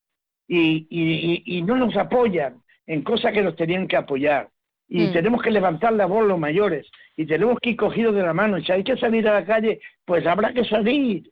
y 0.47 1.61
no 1.63 1.75
nos 1.75 1.95
apoyan 1.95 2.63
en 2.89 3.03
cosas 3.03 3.31
que 3.33 3.43
nos 3.43 3.55
tenían 3.55 3.87
que 3.87 3.95
apoyar. 3.95 4.49
Y 4.87 5.05
mm. 5.05 5.13
tenemos 5.13 5.43
que 5.43 5.51
levantar 5.51 5.93
la 5.93 6.07
voz 6.07 6.25
los 6.25 6.39
mayores. 6.39 6.89
Y 7.15 7.27
tenemos 7.27 7.59
que 7.61 7.69
ir 7.69 7.75
cogidos 7.77 8.15
de 8.15 8.23
la 8.23 8.33
mano. 8.33 8.59
Si 8.61 8.71
hay 8.71 8.83
que 8.83 8.97
salir 8.97 9.27
a 9.27 9.35
la 9.35 9.45
calle, 9.45 9.79
pues 10.05 10.25
habrá 10.25 10.51
que 10.53 10.65
salir. 10.65 11.29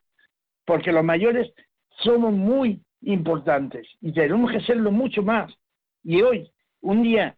Porque 0.65 0.91
los 0.91 1.03
mayores 1.03 1.51
somos 2.03 2.31
muy 2.31 2.79
importantes. 3.01 3.87
Y 4.01 4.13
tenemos 4.13 4.51
que 4.51 4.61
serlo 4.61 4.91
mucho 4.91 5.23
más. 5.23 5.51
Y 6.03 6.21
hoy, 6.21 6.47
un 6.81 7.01
día 7.01 7.35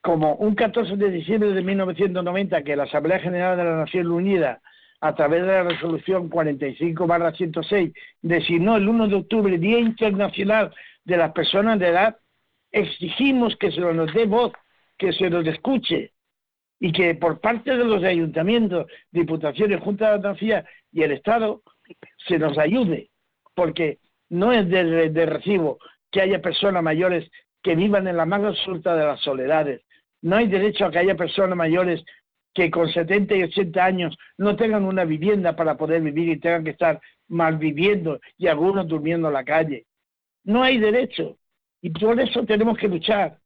como 0.00 0.34
un 0.36 0.54
14 0.54 0.96
de 0.96 1.10
diciembre 1.10 1.50
de 1.50 1.62
1990, 1.62 2.62
que 2.62 2.76
la 2.76 2.84
Asamblea 2.84 3.18
General 3.18 3.56
de 3.56 3.64
la 3.64 3.76
Nación 3.78 4.12
Unida 4.12 4.60
a 5.00 5.14
través 5.16 5.42
de 5.42 5.48
la 5.48 5.64
resolución 5.64 6.30
45-106, 6.30 7.92
designó 8.22 8.76
el 8.76 8.88
1 8.88 9.08
de 9.08 9.14
octubre 9.16 9.58
Día 9.58 9.80
Internacional 9.80 10.72
de 11.04 11.16
las 11.16 11.32
Personas 11.32 11.80
de 11.80 11.88
Edad, 11.88 12.16
exigimos 12.72 13.56
que 13.56 13.70
se 13.70 13.80
nos 13.80 14.12
dé 14.14 14.26
voz, 14.26 14.52
que 14.98 15.12
se 15.12 15.30
nos 15.30 15.46
escuche 15.46 16.12
y 16.78 16.92
que 16.92 17.14
por 17.14 17.40
parte 17.40 17.76
de 17.76 17.84
los 17.84 18.02
ayuntamientos, 18.02 18.86
diputaciones, 19.10 19.80
Junta 19.80 20.08
de 20.08 20.14
Andalucía 20.14 20.64
y 20.92 21.02
el 21.02 21.12
Estado 21.12 21.62
se 22.26 22.38
nos 22.38 22.56
ayude, 22.58 23.10
porque 23.54 23.98
no 24.30 24.52
es 24.52 24.68
de, 24.68 25.26
recibo 25.26 25.78
que 26.10 26.22
haya 26.22 26.40
personas 26.40 26.82
mayores 26.82 27.30
que 27.62 27.74
vivan 27.74 28.08
en 28.08 28.16
la 28.16 28.24
más 28.24 28.42
absoluta 28.42 28.96
de 28.96 29.04
las 29.04 29.20
soledades. 29.20 29.82
No 30.22 30.36
hay 30.36 30.48
derecho 30.48 30.86
a 30.86 30.90
que 30.90 30.98
haya 30.98 31.16
personas 31.16 31.56
mayores 31.56 32.02
que 32.54 32.70
con 32.70 32.90
70 32.90 33.36
y 33.36 33.42
80 33.44 33.84
años 33.84 34.16
no 34.38 34.56
tengan 34.56 34.84
una 34.84 35.04
vivienda 35.04 35.54
para 35.54 35.76
poder 35.76 36.00
vivir 36.02 36.28
y 36.30 36.40
tengan 36.40 36.64
que 36.64 36.70
estar 36.70 37.00
mal 37.28 37.58
viviendo 37.58 38.20
y 38.38 38.46
algunos 38.46 38.88
durmiendo 38.88 39.28
en 39.28 39.34
la 39.34 39.44
calle. 39.44 39.86
No 40.44 40.62
hay 40.62 40.78
derecho. 40.78 41.36
Y 41.82 41.90
por 41.90 42.20
eso 42.20 42.44
tenemos 42.44 42.76
que 42.78 42.88
luchar 42.88 43.38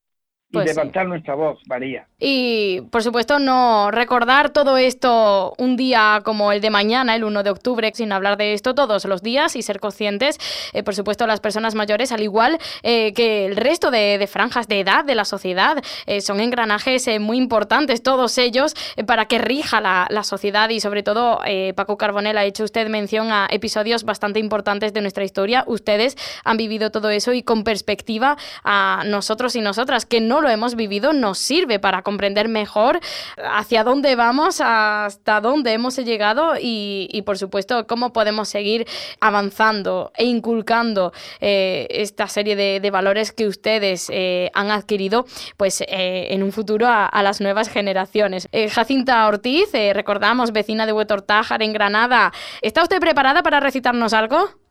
y 0.63 0.65
pues 0.65 0.77
levantar 0.77 1.07
nuestra 1.07 1.35
voz, 1.35 1.59
María. 1.67 2.07
Y, 2.19 2.83
por 2.91 3.03
supuesto, 3.03 3.39
no 3.39 3.91
recordar 3.91 4.51
todo 4.51 4.77
esto 4.77 5.55
un 5.59 5.77
día 5.77 6.23
como 6.25 6.53
el 6.53 6.61
de 6.61 6.71
mañana, 6.71 7.15
el 7.15 7.25
1 7.25 7.43
de 7.43 7.51
octubre, 7.51 7.91
sin 7.95 8.13
hablar 8.13 8.37
de 8.37 8.55
esto 8.55 8.75
todos 8.75 9.05
los 9.05 9.23
días 9.23 9.57
y 9.57 9.63
ser 9.63 9.81
conscientes, 9.81 10.39
eh, 10.73 10.83
por 10.83 10.95
supuesto, 10.95 11.27
las 11.27 11.41
personas 11.41 11.75
mayores, 11.75 12.13
al 12.13 12.23
igual 12.23 12.59
eh, 12.83 13.13
que 13.13 13.47
el 13.47 13.57
resto 13.57 13.91
de, 13.91 14.27
franjas 14.31 14.69
de 14.69 14.81
edad 14.81 15.05
de 15.05 15.15
la 15.15 15.25
sociedad, 15.25 15.83
eh, 16.07 16.21
son 16.21 16.41
engranajes 16.41 17.09
muy 17.21 17.37
importantes, 17.37 18.03
todos 18.03 18.39
ellos, 18.39 18.75
para 19.07 19.27
que 19.27 19.39
rija 19.39 19.81
la, 19.81 20.07
la 20.11 20.23
sociedad 20.23 20.69
y, 20.71 20.81
sobre 20.81 21.03
todo, 21.03 21.41
Paco 21.75 21.99
Carbonell 21.99 22.39
ha 22.39 22.45
hecho 22.45 22.65
usted 22.65 22.89
mención 22.89 23.33
a 23.33 23.47
episodios 23.51 24.05
bastante 24.05 24.41
importantes 24.41 24.93
de 24.93 25.01
nuestra 25.01 25.25
historia. 25.25 25.65
Ustedes 25.67 26.17
han 26.45 26.57
vivido 26.57 26.91
todo 26.91 27.11
eso 27.11 27.33
y 27.33 27.43
con 27.43 27.65
perspectiva 27.65 28.37
a 28.63 29.03
nosotros 29.07 29.57
y 29.57 29.61
nosotras, 29.61 30.07
que 30.07 30.21
no 30.21 30.41
lo 30.45 30.51
hemos 30.51 30.77
vivido, 30.77 31.13
nos 31.13 31.39
sirve 31.39 31.79
para 31.81 32.03
comprender 32.03 32.49
mejor 32.49 33.01
hacia 33.43 33.83
dónde 33.83 34.15
vamos, 34.15 34.61
hasta 34.61 35.41
dónde 35.41 35.73
hemos 35.73 35.97
llegado 35.97 36.53
y, 36.61 37.23
por 37.25 37.39
supuesto, 37.39 37.87
cómo 37.87 38.13
podemos 38.13 38.49
seguir 38.49 38.87
avanzando 39.21 40.13
e 40.15 40.25
inculcando 40.27 41.13
eh, 41.41 41.87
esta 41.91 42.29
serie 42.29 42.57
de, 42.57 42.91
valores 42.91 43.33
que 43.33 43.49
ustedes 43.49 44.09
eh, 44.13 44.51
han 44.55 44.71
adquirido 44.71 45.25
pues 45.57 45.81
eh, 45.81 46.29
en 46.31 46.43
un 46.43 46.53
futuro 46.53 46.87
a, 46.87 47.23
las 47.23 47.41
nuevas 47.41 47.69
generaciones. 47.69 48.49
Jacinta 48.71 49.27
Ortiz, 49.27 49.73
recordamos, 49.73 50.53
vecina 50.53 50.85
de 50.85 50.93
Huetortájar 50.93 51.63
en 51.63 51.73
Granada. 51.73 52.33
¿Está 52.61 52.83
usted 52.83 53.01
preparada 53.01 53.43
para 53.43 53.61
recitarnos 53.61 54.13
algo? 54.13 54.64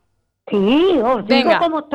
Sí, 0.49 0.99
os 1.03 1.27
digo 1.27 1.51
como, 1.59 1.87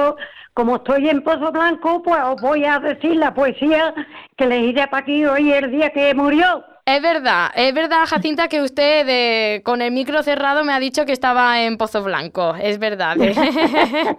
como 0.54 0.76
estoy 0.76 1.08
en 1.08 1.22
Pozo 1.22 1.50
Blanco, 1.52 2.02
pues 2.02 2.22
os 2.22 2.40
voy 2.40 2.64
a 2.64 2.78
decir 2.78 3.16
la 3.16 3.34
poesía 3.34 3.92
que 4.36 4.46
leí 4.46 4.72
de 4.72 4.86
aquí 4.90 5.26
hoy 5.26 5.52
el 5.52 5.70
día 5.70 5.90
que 5.90 6.14
murió. 6.14 6.64
Es 6.86 7.02
verdad, 7.02 7.50
es 7.54 7.74
verdad, 7.74 8.06
Jacinta, 8.06 8.48
que 8.48 8.62
usted 8.62 9.62
con 9.62 9.82
el 9.82 9.92
micro 9.92 10.22
cerrado 10.22 10.64
me 10.64 10.72
ha 10.72 10.80
dicho 10.80 11.04
que 11.04 11.12
estaba 11.12 11.62
en 11.62 11.76
Pozo 11.76 12.02
Blanco. 12.02 12.54
Es 12.54 12.78
verdad. 12.78 13.18
¿eh? 13.20 13.34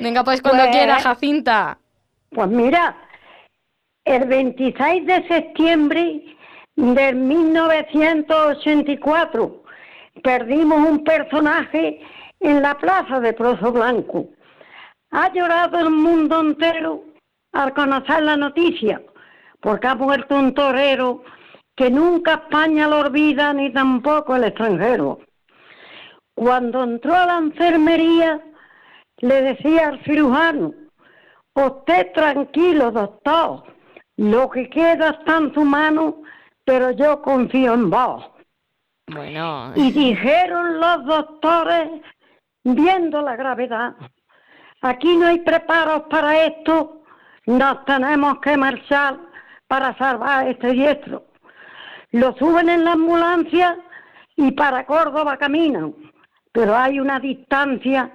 Venga, 0.00 0.24
pues 0.24 0.40
cuando 0.40 0.62
pues, 0.62 0.74
quiera, 0.74 0.98
Jacinta. 0.98 1.76
Pues 2.30 2.48
mira, 2.48 2.96
el 4.06 4.24
26 4.24 5.06
de 5.06 5.28
septiembre 5.28 6.22
de 6.76 7.12
1984 7.12 9.62
perdimos 10.22 10.88
un 10.88 11.04
personaje 11.04 12.00
en 12.44 12.62
la 12.62 12.76
plaza 12.76 13.20
de 13.20 13.32
Pozo 13.32 13.72
Blanco. 13.72 14.28
Ha 15.10 15.32
llorado 15.32 15.78
el 15.78 15.90
mundo 15.90 16.40
entero 16.40 17.04
al 17.52 17.72
conocer 17.72 18.22
la 18.22 18.36
noticia, 18.36 19.00
porque 19.60 19.86
ha 19.86 19.94
muerto 19.94 20.36
un 20.36 20.52
torero 20.54 21.24
que 21.74 21.90
nunca 21.90 22.34
España 22.34 22.86
lo 22.86 23.00
olvida 23.00 23.52
ni 23.54 23.72
tampoco 23.72 24.36
el 24.36 24.44
extranjero. 24.44 25.20
Cuando 26.34 26.84
entró 26.84 27.14
a 27.14 27.26
la 27.26 27.38
enfermería, 27.38 28.40
le 29.18 29.42
decía 29.42 29.88
al 29.88 30.04
cirujano, 30.04 30.74
usted 31.54 32.12
tranquilo, 32.12 32.90
doctor, 32.90 33.64
lo 34.16 34.50
que 34.50 34.68
queda 34.68 35.10
está 35.10 35.38
en 35.38 35.54
su 35.54 35.64
mano, 35.64 36.22
pero 36.64 36.90
yo 36.90 37.22
confío 37.22 37.72
en 37.74 37.88
vos. 37.88 38.24
Bueno. 39.06 39.72
Y 39.76 39.92
dijeron 39.92 40.80
los 40.80 41.04
doctores, 41.04 41.88
viendo 42.64 43.22
la 43.22 43.36
gravedad, 43.36 43.94
Aquí 44.84 45.16
no 45.16 45.28
hay 45.28 45.38
preparos 45.40 46.02
para 46.10 46.44
esto, 46.44 47.04
nos 47.46 47.86
tenemos 47.86 48.38
que 48.40 48.54
marchar 48.54 49.18
para 49.66 49.96
salvar 49.96 50.46
este 50.46 50.72
diestro. 50.72 51.24
Lo 52.10 52.34
suben 52.36 52.68
en 52.68 52.84
la 52.84 52.92
ambulancia 52.92 53.78
y 54.36 54.52
para 54.52 54.84
Córdoba 54.84 55.38
caminan, 55.38 55.94
pero 56.52 56.76
hay 56.76 57.00
una 57.00 57.18
distancia 57.18 58.10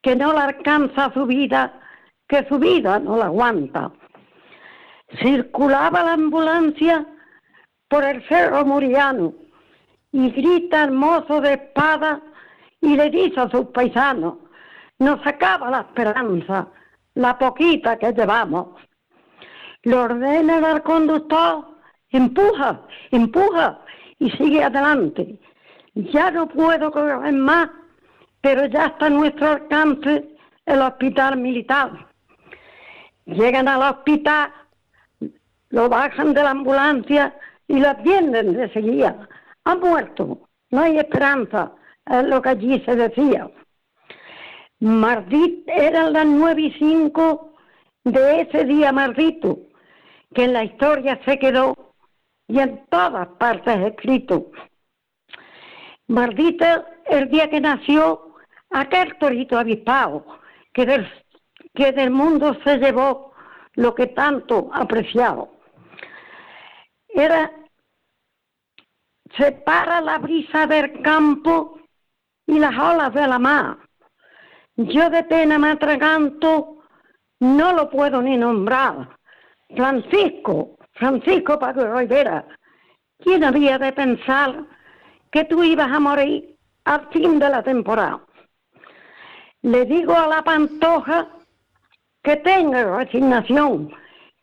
que 0.00 0.16
no 0.16 0.32
la 0.32 0.44
alcanza 0.44 1.12
su 1.12 1.26
vida, 1.26 1.78
que 2.26 2.48
su 2.48 2.58
vida 2.58 2.98
no 2.98 3.18
la 3.18 3.26
aguanta. 3.26 3.92
Circulaba 5.20 6.04
la 6.04 6.14
ambulancia 6.14 7.04
por 7.88 8.02
el 8.02 8.26
cerro 8.28 8.64
Muriano 8.64 9.34
y 10.10 10.30
grita 10.30 10.84
el 10.84 10.92
de 11.42 11.52
espada 11.52 12.22
y 12.82 12.96
le 12.96 13.08
dice 13.10 13.40
a 13.40 13.48
sus 13.48 13.66
paisanos, 13.68 14.34
nos 14.98 15.24
acaba 15.26 15.70
la 15.70 15.80
esperanza, 15.80 16.68
la 17.14 17.38
poquita 17.38 17.96
que 17.96 18.12
llevamos. 18.12 18.78
Le 19.84 19.94
ordena 19.94 20.58
al 20.58 20.82
conductor, 20.82 21.64
empuja, 22.10 22.82
empuja 23.10 23.80
y 24.18 24.30
sigue 24.32 24.62
adelante. 24.62 25.38
Ya 25.94 26.30
no 26.30 26.48
puedo 26.48 26.90
correr 26.90 27.32
más, 27.32 27.70
pero 28.40 28.66
ya 28.66 28.86
está 28.86 29.06
a 29.06 29.10
nuestro 29.10 29.48
alcance 29.52 30.28
el 30.66 30.82
hospital 30.82 31.38
militar. 31.38 32.08
Llegan 33.26 33.68
al 33.68 33.82
hospital, 33.82 34.52
lo 35.70 35.88
bajan 35.88 36.34
de 36.34 36.42
la 36.42 36.50
ambulancia 36.50 37.36
y 37.68 37.78
lo 37.78 37.90
atienden 37.90 38.54
de 38.54 38.72
seguida. 38.72 39.28
Ha 39.64 39.76
muerto, 39.76 40.48
no 40.70 40.80
hay 40.80 40.98
esperanza, 40.98 41.72
lo 42.06 42.42
que 42.42 42.48
allí 42.48 42.80
se 42.84 42.96
decía. 42.96 43.50
Mardit 44.80 45.68
era 45.68 46.10
las 46.10 46.26
nueve 46.26 46.62
y 46.62 46.72
cinco 46.72 47.54
de 48.04 48.40
ese 48.42 48.64
día 48.64 48.90
maldito, 48.92 49.58
que 50.34 50.44
en 50.44 50.52
la 50.52 50.64
historia 50.64 51.20
se 51.24 51.38
quedó 51.38 51.94
y 52.48 52.58
en 52.58 52.84
todas 52.86 53.28
partes 53.38 53.78
escrito. 53.78 54.50
Mardita, 56.08 56.84
el 57.06 57.28
día 57.30 57.48
que 57.48 57.60
nació, 57.60 58.34
aquel 58.70 59.16
torito 59.18 59.56
avispado, 59.56 60.26
que 60.72 60.84
del, 60.84 61.08
que 61.74 61.92
del 61.92 62.10
mundo 62.10 62.56
se 62.64 62.78
llevó 62.78 63.32
lo 63.74 63.94
que 63.94 64.08
tanto 64.08 64.68
apreciado. 64.72 65.50
Era, 67.08 67.52
separa 69.36 70.00
la 70.00 70.18
brisa 70.18 70.66
del 70.66 71.00
campo 71.02 71.78
y 72.52 72.58
las 72.58 72.78
olas 72.78 73.12
de 73.14 73.26
la 73.26 73.38
mar 73.38 73.78
yo 74.76 75.10
de 75.10 75.24
pena 75.24 75.58
me 75.58 75.70
atraganto, 75.70 76.78
no 77.40 77.72
lo 77.72 77.90
puedo 77.90 78.22
ni 78.22 78.36
nombrar. 78.36 79.08
Francisco, 79.76 80.76
Francisco 80.92 81.58
Paco 81.58 81.84
Rivera, 81.84 82.46
¿quién 83.18 83.44
había 83.44 83.78
de 83.78 83.92
pensar 83.92 84.64
que 85.30 85.44
tú 85.44 85.62
ibas 85.62 85.90
a 85.90 86.00
morir 86.00 86.56
al 86.84 87.08
fin 87.08 87.38
de 87.38 87.48
la 87.48 87.62
temporada? 87.62 88.20
Le 89.62 89.84
digo 89.84 90.14
a 90.16 90.26
la 90.26 90.42
pantoja 90.42 91.28
que 92.22 92.36
tenga 92.36 92.96
resignación, 92.96 93.94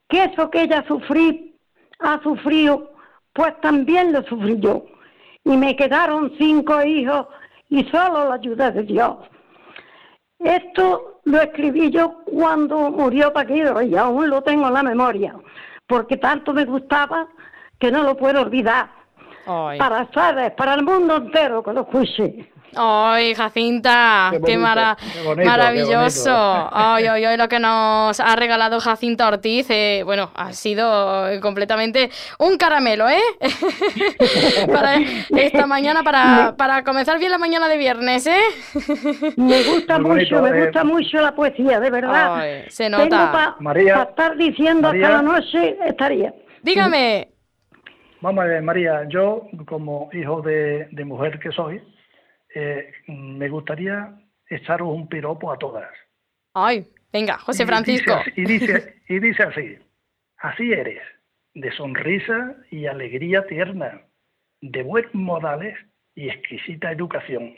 que 0.08 0.26
eso 0.26 0.50
que 0.50 0.64
ella 0.64 0.84
sufrí, 0.88 1.56
ha 2.00 2.22
sufrido, 2.22 2.94
pues 3.34 3.60
también 3.62 4.14
lo 4.14 4.24
sufrí 4.24 4.60
yo. 4.60 4.86
Y 5.44 5.58
me 5.58 5.76
quedaron 5.76 6.34
cinco 6.38 6.84
hijos 6.84 7.28
y 7.70 7.84
solo 7.86 8.28
la 8.28 8.36
ayuda 8.36 8.72
de 8.72 8.84
Dios. 8.84 9.18
Esto 10.40 11.22
lo 11.26 11.42
escribí 11.42 11.92
yo 11.92 12.24
cuando 12.26 12.92
murió 12.92 13.32
Paquito 13.34 13.82
y 13.82 13.96
aún 13.96 14.30
lo 14.30 14.42
tengo 14.42 14.68
en 14.68 14.74
la 14.74 14.84
memoria, 14.84 15.36
porque 15.88 16.18
tanto 16.18 16.54
me 16.54 16.66
gustaba 16.66 17.28
que 17.80 17.92
no 17.92 18.04
lo 18.04 18.16
puedo 18.18 18.42
olvidar. 18.42 18.90
Para 19.78 20.08
saber, 20.12 20.56
para 20.56 20.76
el 20.76 20.84
mundo 20.84 21.16
entero 21.16 21.64
que 21.64 21.74
lo 21.74 21.82
escuche. 21.82 22.50
¡Ay, 22.76 23.34
Jacinta! 23.34 24.32
¡Qué, 24.46 24.58
maravilloso! 24.58 26.32
¡Ay, 26.72 27.08
ay, 27.08 27.26
ay! 27.26 27.38
Lo 27.38 27.50
que 27.50 27.60
nos 27.60 28.20
ha 28.20 28.36
regalado 28.36 28.80
Jacinta 28.80 29.28
Ortiz, 29.28 29.68
eh, 29.72 30.04
bueno, 30.06 30.30
ha 30.36 30.54
sido 30.54 31.42
completamente 31.42 32.12
un 32.38 32.58
caramelo, 32.58 33.10
¿eh? 33.10 33.22
para 34.72 34.98
esta 35.30 35.66
mañana, 35.66 36.04
para, 36.04 36.56
para 36.56 36.84
comenzar 36.84 37.18
bien 37.18 37.32
la 37.32 37.40
mañana 37.40 37.68
de 37.68 37.78
viernes, 37.78 38.28
¿eh? 38.28 38.42
me 39.36 39.64
gusta 39.64 39.98
mucho, 39.98 40.42
me 40.42 40.50
eh. 40.50 40.66
gusta 40.66 40.84
mucho 40.84 41.22
la 41.22 41.34
poesía, 41.34 41.80
de 41.80 41.90
verdad. 41.90 42.66
se 42.68 42.90
nota. 42.90 43.56
Para 43.64 44.04
estar 44.04 44.38
diciendo 44.38 44.90
hasta 44.90 45.10
la 45.10 45.22
noche 45.22 45.78
estaría. 45.88 46.34
Dígame. 46.62 47.39
Vamos 48.22 48.44
a 48.44 48.48
ver, 48.48 48.62
María, 48.62 49.08
yo 49.08 49.48
como 49.66 50.10
hijo 50.12 50.42
de, 50.42 50.88
de 50.92 51.06
mujer 51.06 51.40
que 51.40 51.52
soy, 51.52 51.82
eh, 52.54 52.92
me 53.08 53.48
gustaría 53.48 54.14
echaros 54.50 54.90
un 54.90 55.08
piropo 55.08 55.52
a 55.52 55.58
todas. 55.58 55.90
Ay, 56.54 56.88
venga, 57.14 57.38
José 57.38 57.66
Francisco. 57.66 58.14
Y 58.36 58.44
dice, 58.46 59.02
y 59.08 59.20
dice, 59.20 59.44
así, 59.44 59.78
así 60.38 60.74
eres, 60.74 61.02
de 61.54 61.72
sonrisa 61.72 62.56
y 62.72 62.88
alegría 62.88 63.46
tierna, 63.48 64.02
de 64.62 64.84
buenos 64.84 65.14
modales 65.14 65.78
y 66.16 66.30
exquisita 66.30 66.92
educación. 66.92 67.56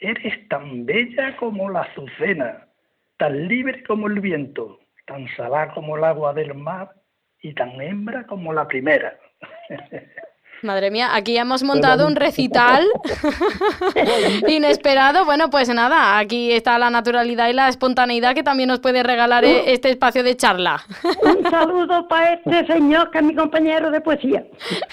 Eres 0.00 0.48
tan 0.48 0.84
bella 0.84 1.36
como 1.36 1.70
la 1.70 1.82
azucena, 1.82 2.66
tan 3.18 3.46
libre 3.46 3.84
como 3.84 4.08
el 4.08 4.18
viento, 4.18 4.80
tan 5.06 5.28
salada 5.36 5.72
como 5.74 5.96
el 5.96 6.04
agua 6.04 6.32
del 6.34 6.54
mar 6.54 6.92
y 7.40 7.54
tan 7.54 7.80
hembra 7.80 8.26
como 8.26 8.52
la 8.52 8.66
primera. 8.66 9.16
Madre 10.62 10.92
mía, 10.92 11.16
aquí 11.16 11.36
hemos 11.36 11.64
montado 11.64 12.06
un 12.06 12.14
recital 12.14 12.86
inesperado. 14.46 15.24
Bueno, 15.24 15.50
pues 15.50 15.68
nada, 15.68 16.18
aquí 16.18 16.52
está 16.52 16.78
la 16.78 16.88
naturalidad 16.88 17.48
y 17.48 17.52
la 17.52 17.68
espontaneidad 17.68 18.34
que 18.34 18.44
también 18.44 18.68
nos 18.68 18.78
puede 18.78 19.02
regalar 19.02 19.44
eh, 19.44 19.72
este 19.72 19.90
espacio 19.90 20.22
de 20.22 20.36
charla. 20.36 20.80
Un 21.22 21.50
saludo 21.50 22.06
para 22.06 22.34
este 22.34 22.64
señor 22.66 23.10
que 23.10 23.18
es 23.18 23.24
mi 23.24 23.34
compañero 23.34 23.90
de 23.90 24.00
poesía. 24.00 24.44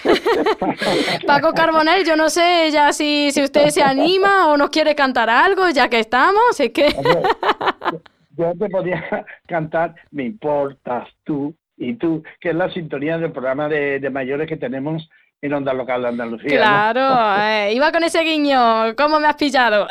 Paco 1.28 1.54
Carbonell, 1.54 2.04
yo 2.04 2.16
no 2.16 2.30
sé 2.30 2.72
ya 2.72 2.92
si, 2.92 3.32
si 3.32 3.44
usted 3.44 3.70
se 3.70 3.84
anima 3.84 4.48
o 4.48 4.58
nos 4.58 4.72
quiere 4.72 4.96
cantar 4.96 5.30
algo, 5.30 5.70
ya 5.70 5.88
que 5.88 6.00
estamos, 6.00 6.60
es 6.60 6.72
que... 6.72 6.96
yo 8.36 8.54
te 8.58 8.70
podía 8.70 9.04
cantar 9.48 9.94
Me 10.10 10.24
importas 10.26 11.08
tú 11.24 11.54
y 11.80 11.96
tú, 11.96 12.24
que 12.40 12.50
es 12.50 12.56
la 12.56 12.70
sintonía 12.72 13.18
del 13.18 13.32
programa 13.32 13.68
de, 13.70 14.00
de 14.00 14.10
mayores 14.10 14.48
que 14.48 14.58
tenemos 14.58 15.10
en 15.42 15.54
Onda 15.54 15.74
Local 15.74 16.02
de 16.02 16.08
Andalucía. 16.10 16.58
Claro, 16.58 17.40
eh, 17.42 17.74
iba 17.74 17.92
con 17.94 18.04
ese 18.04 18.22
guiño, 18.22 18.94
¿cómo 18.98 19.20
me 19.22 19.28
has 19.28 19.38
pillado? 19.38 19.88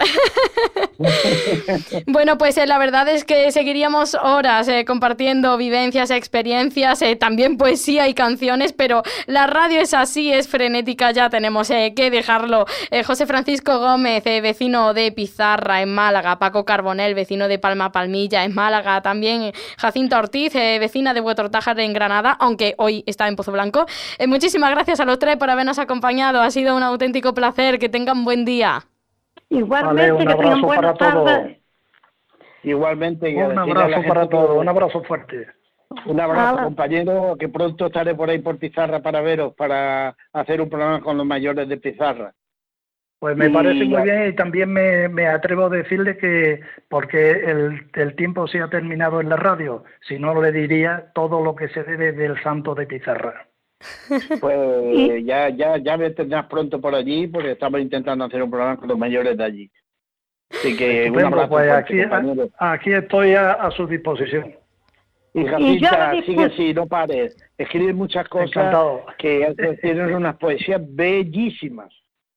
bueno, 2.07 2.37
pues 2.37 2.59
eh, 2.59 2.67
la 2.67 2.77
verdad 2.77 3.09
es 3.09 3.25
que 3.25 3.51
seguiríamos 3.51 4.15
horas 4.15 4.69
eh, 4.69 4.85
compartiendo 4.85 5.57
vivencias, 5.57 6.11
experiencias, 6.11 7.03
también 7.19 7.57
poesía 7.57 8.09
y 8.09 8.15
canciones, 8.15 8.75
pero 8.75 9.03
la 9.27 9.47
radio 9.47 9.81
es 9.81 9.95
así, 9.95 10.31
es 10.31 10.49
frenética, 10.49 11.13
ya 11.13 11.31
tenemos 11.31 11.69
que 11.69 12.11
dejarlo. 12.11 12.67
José 13.07 13.27
Francisco 13.27 13.79
Gómez, 13.79 14.25
vecino 14.25 14.93
de 14.95 15.13
Pizarra 15.13 15.83
en 15.83 15.95
Málaga, 15.95 16.39
Paco 16.39 16.65
Carbonel, 16.65 17.15
vecino 17.15 17.49
de 17.49 17.59
Palma 17.59 17.93
Palmilla 17.93 18.45
en 18.45 18.55
Málaga, 18.55 19.01
también 19.03 19.53
Jacinta 19.79 20.19
Ortiz, 20.19 20.53
vecina 20.55 21.15
de 21.15 21.21
Huetortájar 21.21 21.79
en 21.81 21.93
Granada, 21.93 22.37
aunque 22.39 22.75
hoy 22.79 23.05
está 23.07 23.29
en 23.29 23.37
Pozo 23.37 23.53
Blanco. 23.53 23.87
muchísimas 24.27 24.71
gracias 24.71 25.01
a 25.01 25.05
los 25.05 25.19
tres 25.19 25.38
por 25.39 25.51
habernos 25.51 25.79
acompañado. 25.79 26.41
Ha 26.41 26.51
sido 26.51 26.77
un 26.77 26.83
auténtico 26.83 27.35
placer. 27.35 27.79
Que 27.79 27.89
tengan 27.89 28.25
buen 28.25 28.45
día. 28.45 28.81
Igualmente, 29.49 30.13
un 30.13 30.29
abrazo 30.29 30.67
para 30.67 30.95
todos. 30.95 31.41
Igualmente. 32.63 33.35
Un 33.35 33.59
abrazo 33.59 34.03
para 34.07 34.29
todos. 34.29 34.59
Un 34.59 34.69
abrazo 34.69 35.03
fuerte. 35.05 35.47
Un 36.05 36.21
abrazo, 36.21 36.65
compañero, 36.65 37.37
que 37.39 37.49
pronto 37.49 37.87
estaré 37.87 38.15
por 38.15 38.29
ahí 38.29 38.41
por 38.41 38.59
Pizarra 38.59 39.01
para 39.01 39.23
veros, 39.23 39.55
para 39.55 40.15
hacer 40.33 40.61
un 40.61 40.69
programa 40.69 41.01
con 41.01 41.17
los 41.17 41.25
mayores 41.25 41.67
de 41.67 41.79
Pizarra. 41.79 42.35
Pues 43.19 43.37
me 43.37 43.51
parece 43.51 43.85
muy 43.85 44.03
bien 44.03 44.29
y 44.29 44.33
también 44.37 44.73
me, 44.73 45.09
me 45.09 45.27
atrevo 45.27 45.65
a 45.65 45.71
decirle 45.71 46.17
que, 46.19 46.61
porque 46.89 47.31
el, 47.31 47.91
el, 47.95 48.15
tiempo 48.15 48.47
se 48.47 48.61
ha 48.61 48.69
terminado 48.69 49.21
en 49.21 49.29
la 49.29 49.37
radio, 49.37 49.83
si 50.07 50.21
no 50.21 50.41
le 50.41 50.53
diría 50.53 51.11
todo 51.15 51.43
lo 51.43 51.57
que 51.57 51.69
se 51.69 51.83
debe 51.83 52.13
del 52.13 52.41
santo 52.43 52.77
de 52.77 52.87
Pizarra. 52.87 53.49
Pues 54.41 55.25
ya, 55.25 55.49
ya, 55.51 55.77
ya 55.79 55.97
me 55.97 56.11
tendrás 56.11 56.47
pronto 56.47 56.81
por 56.81 56.95
allí 56.95 57.27
porque 57.29 57.53
estamos 57.53 57.81
intentando 57.81 58.25
hacer 58.25 58.43
un 58.43 58.51
programa 58.51 58.77
con 58.77 58.89
los 58.89 58.99
mayores 58.99 59.37
de 59.37 59.45
allí. 59.45 59.71
Así 60.51 60.77
que 60.77 61.11
pues 61.13 61.25
aquí, 61.71 62.01
aquí, 62.59 62.93
estoy 62.93 63.35
a, 63.35 63.71
su 63.77 63.87
disposición. 63.87 64.55
Y 65.35 65.45
Jacinta, 65.45 66.23
sigue 66.25 66.45
así, 66.45 66.75
no 66.75 66.87
pares. 66.87 67.37
Escribe 67.57 67.93
muchas 67.93 68.27
cosas 68.29 68.75
que 69.19 69.55
tienen 69.81 70.15
unas 70.15 70.37
poesías 70.37 70.81
bellísimas. 70.85 71.93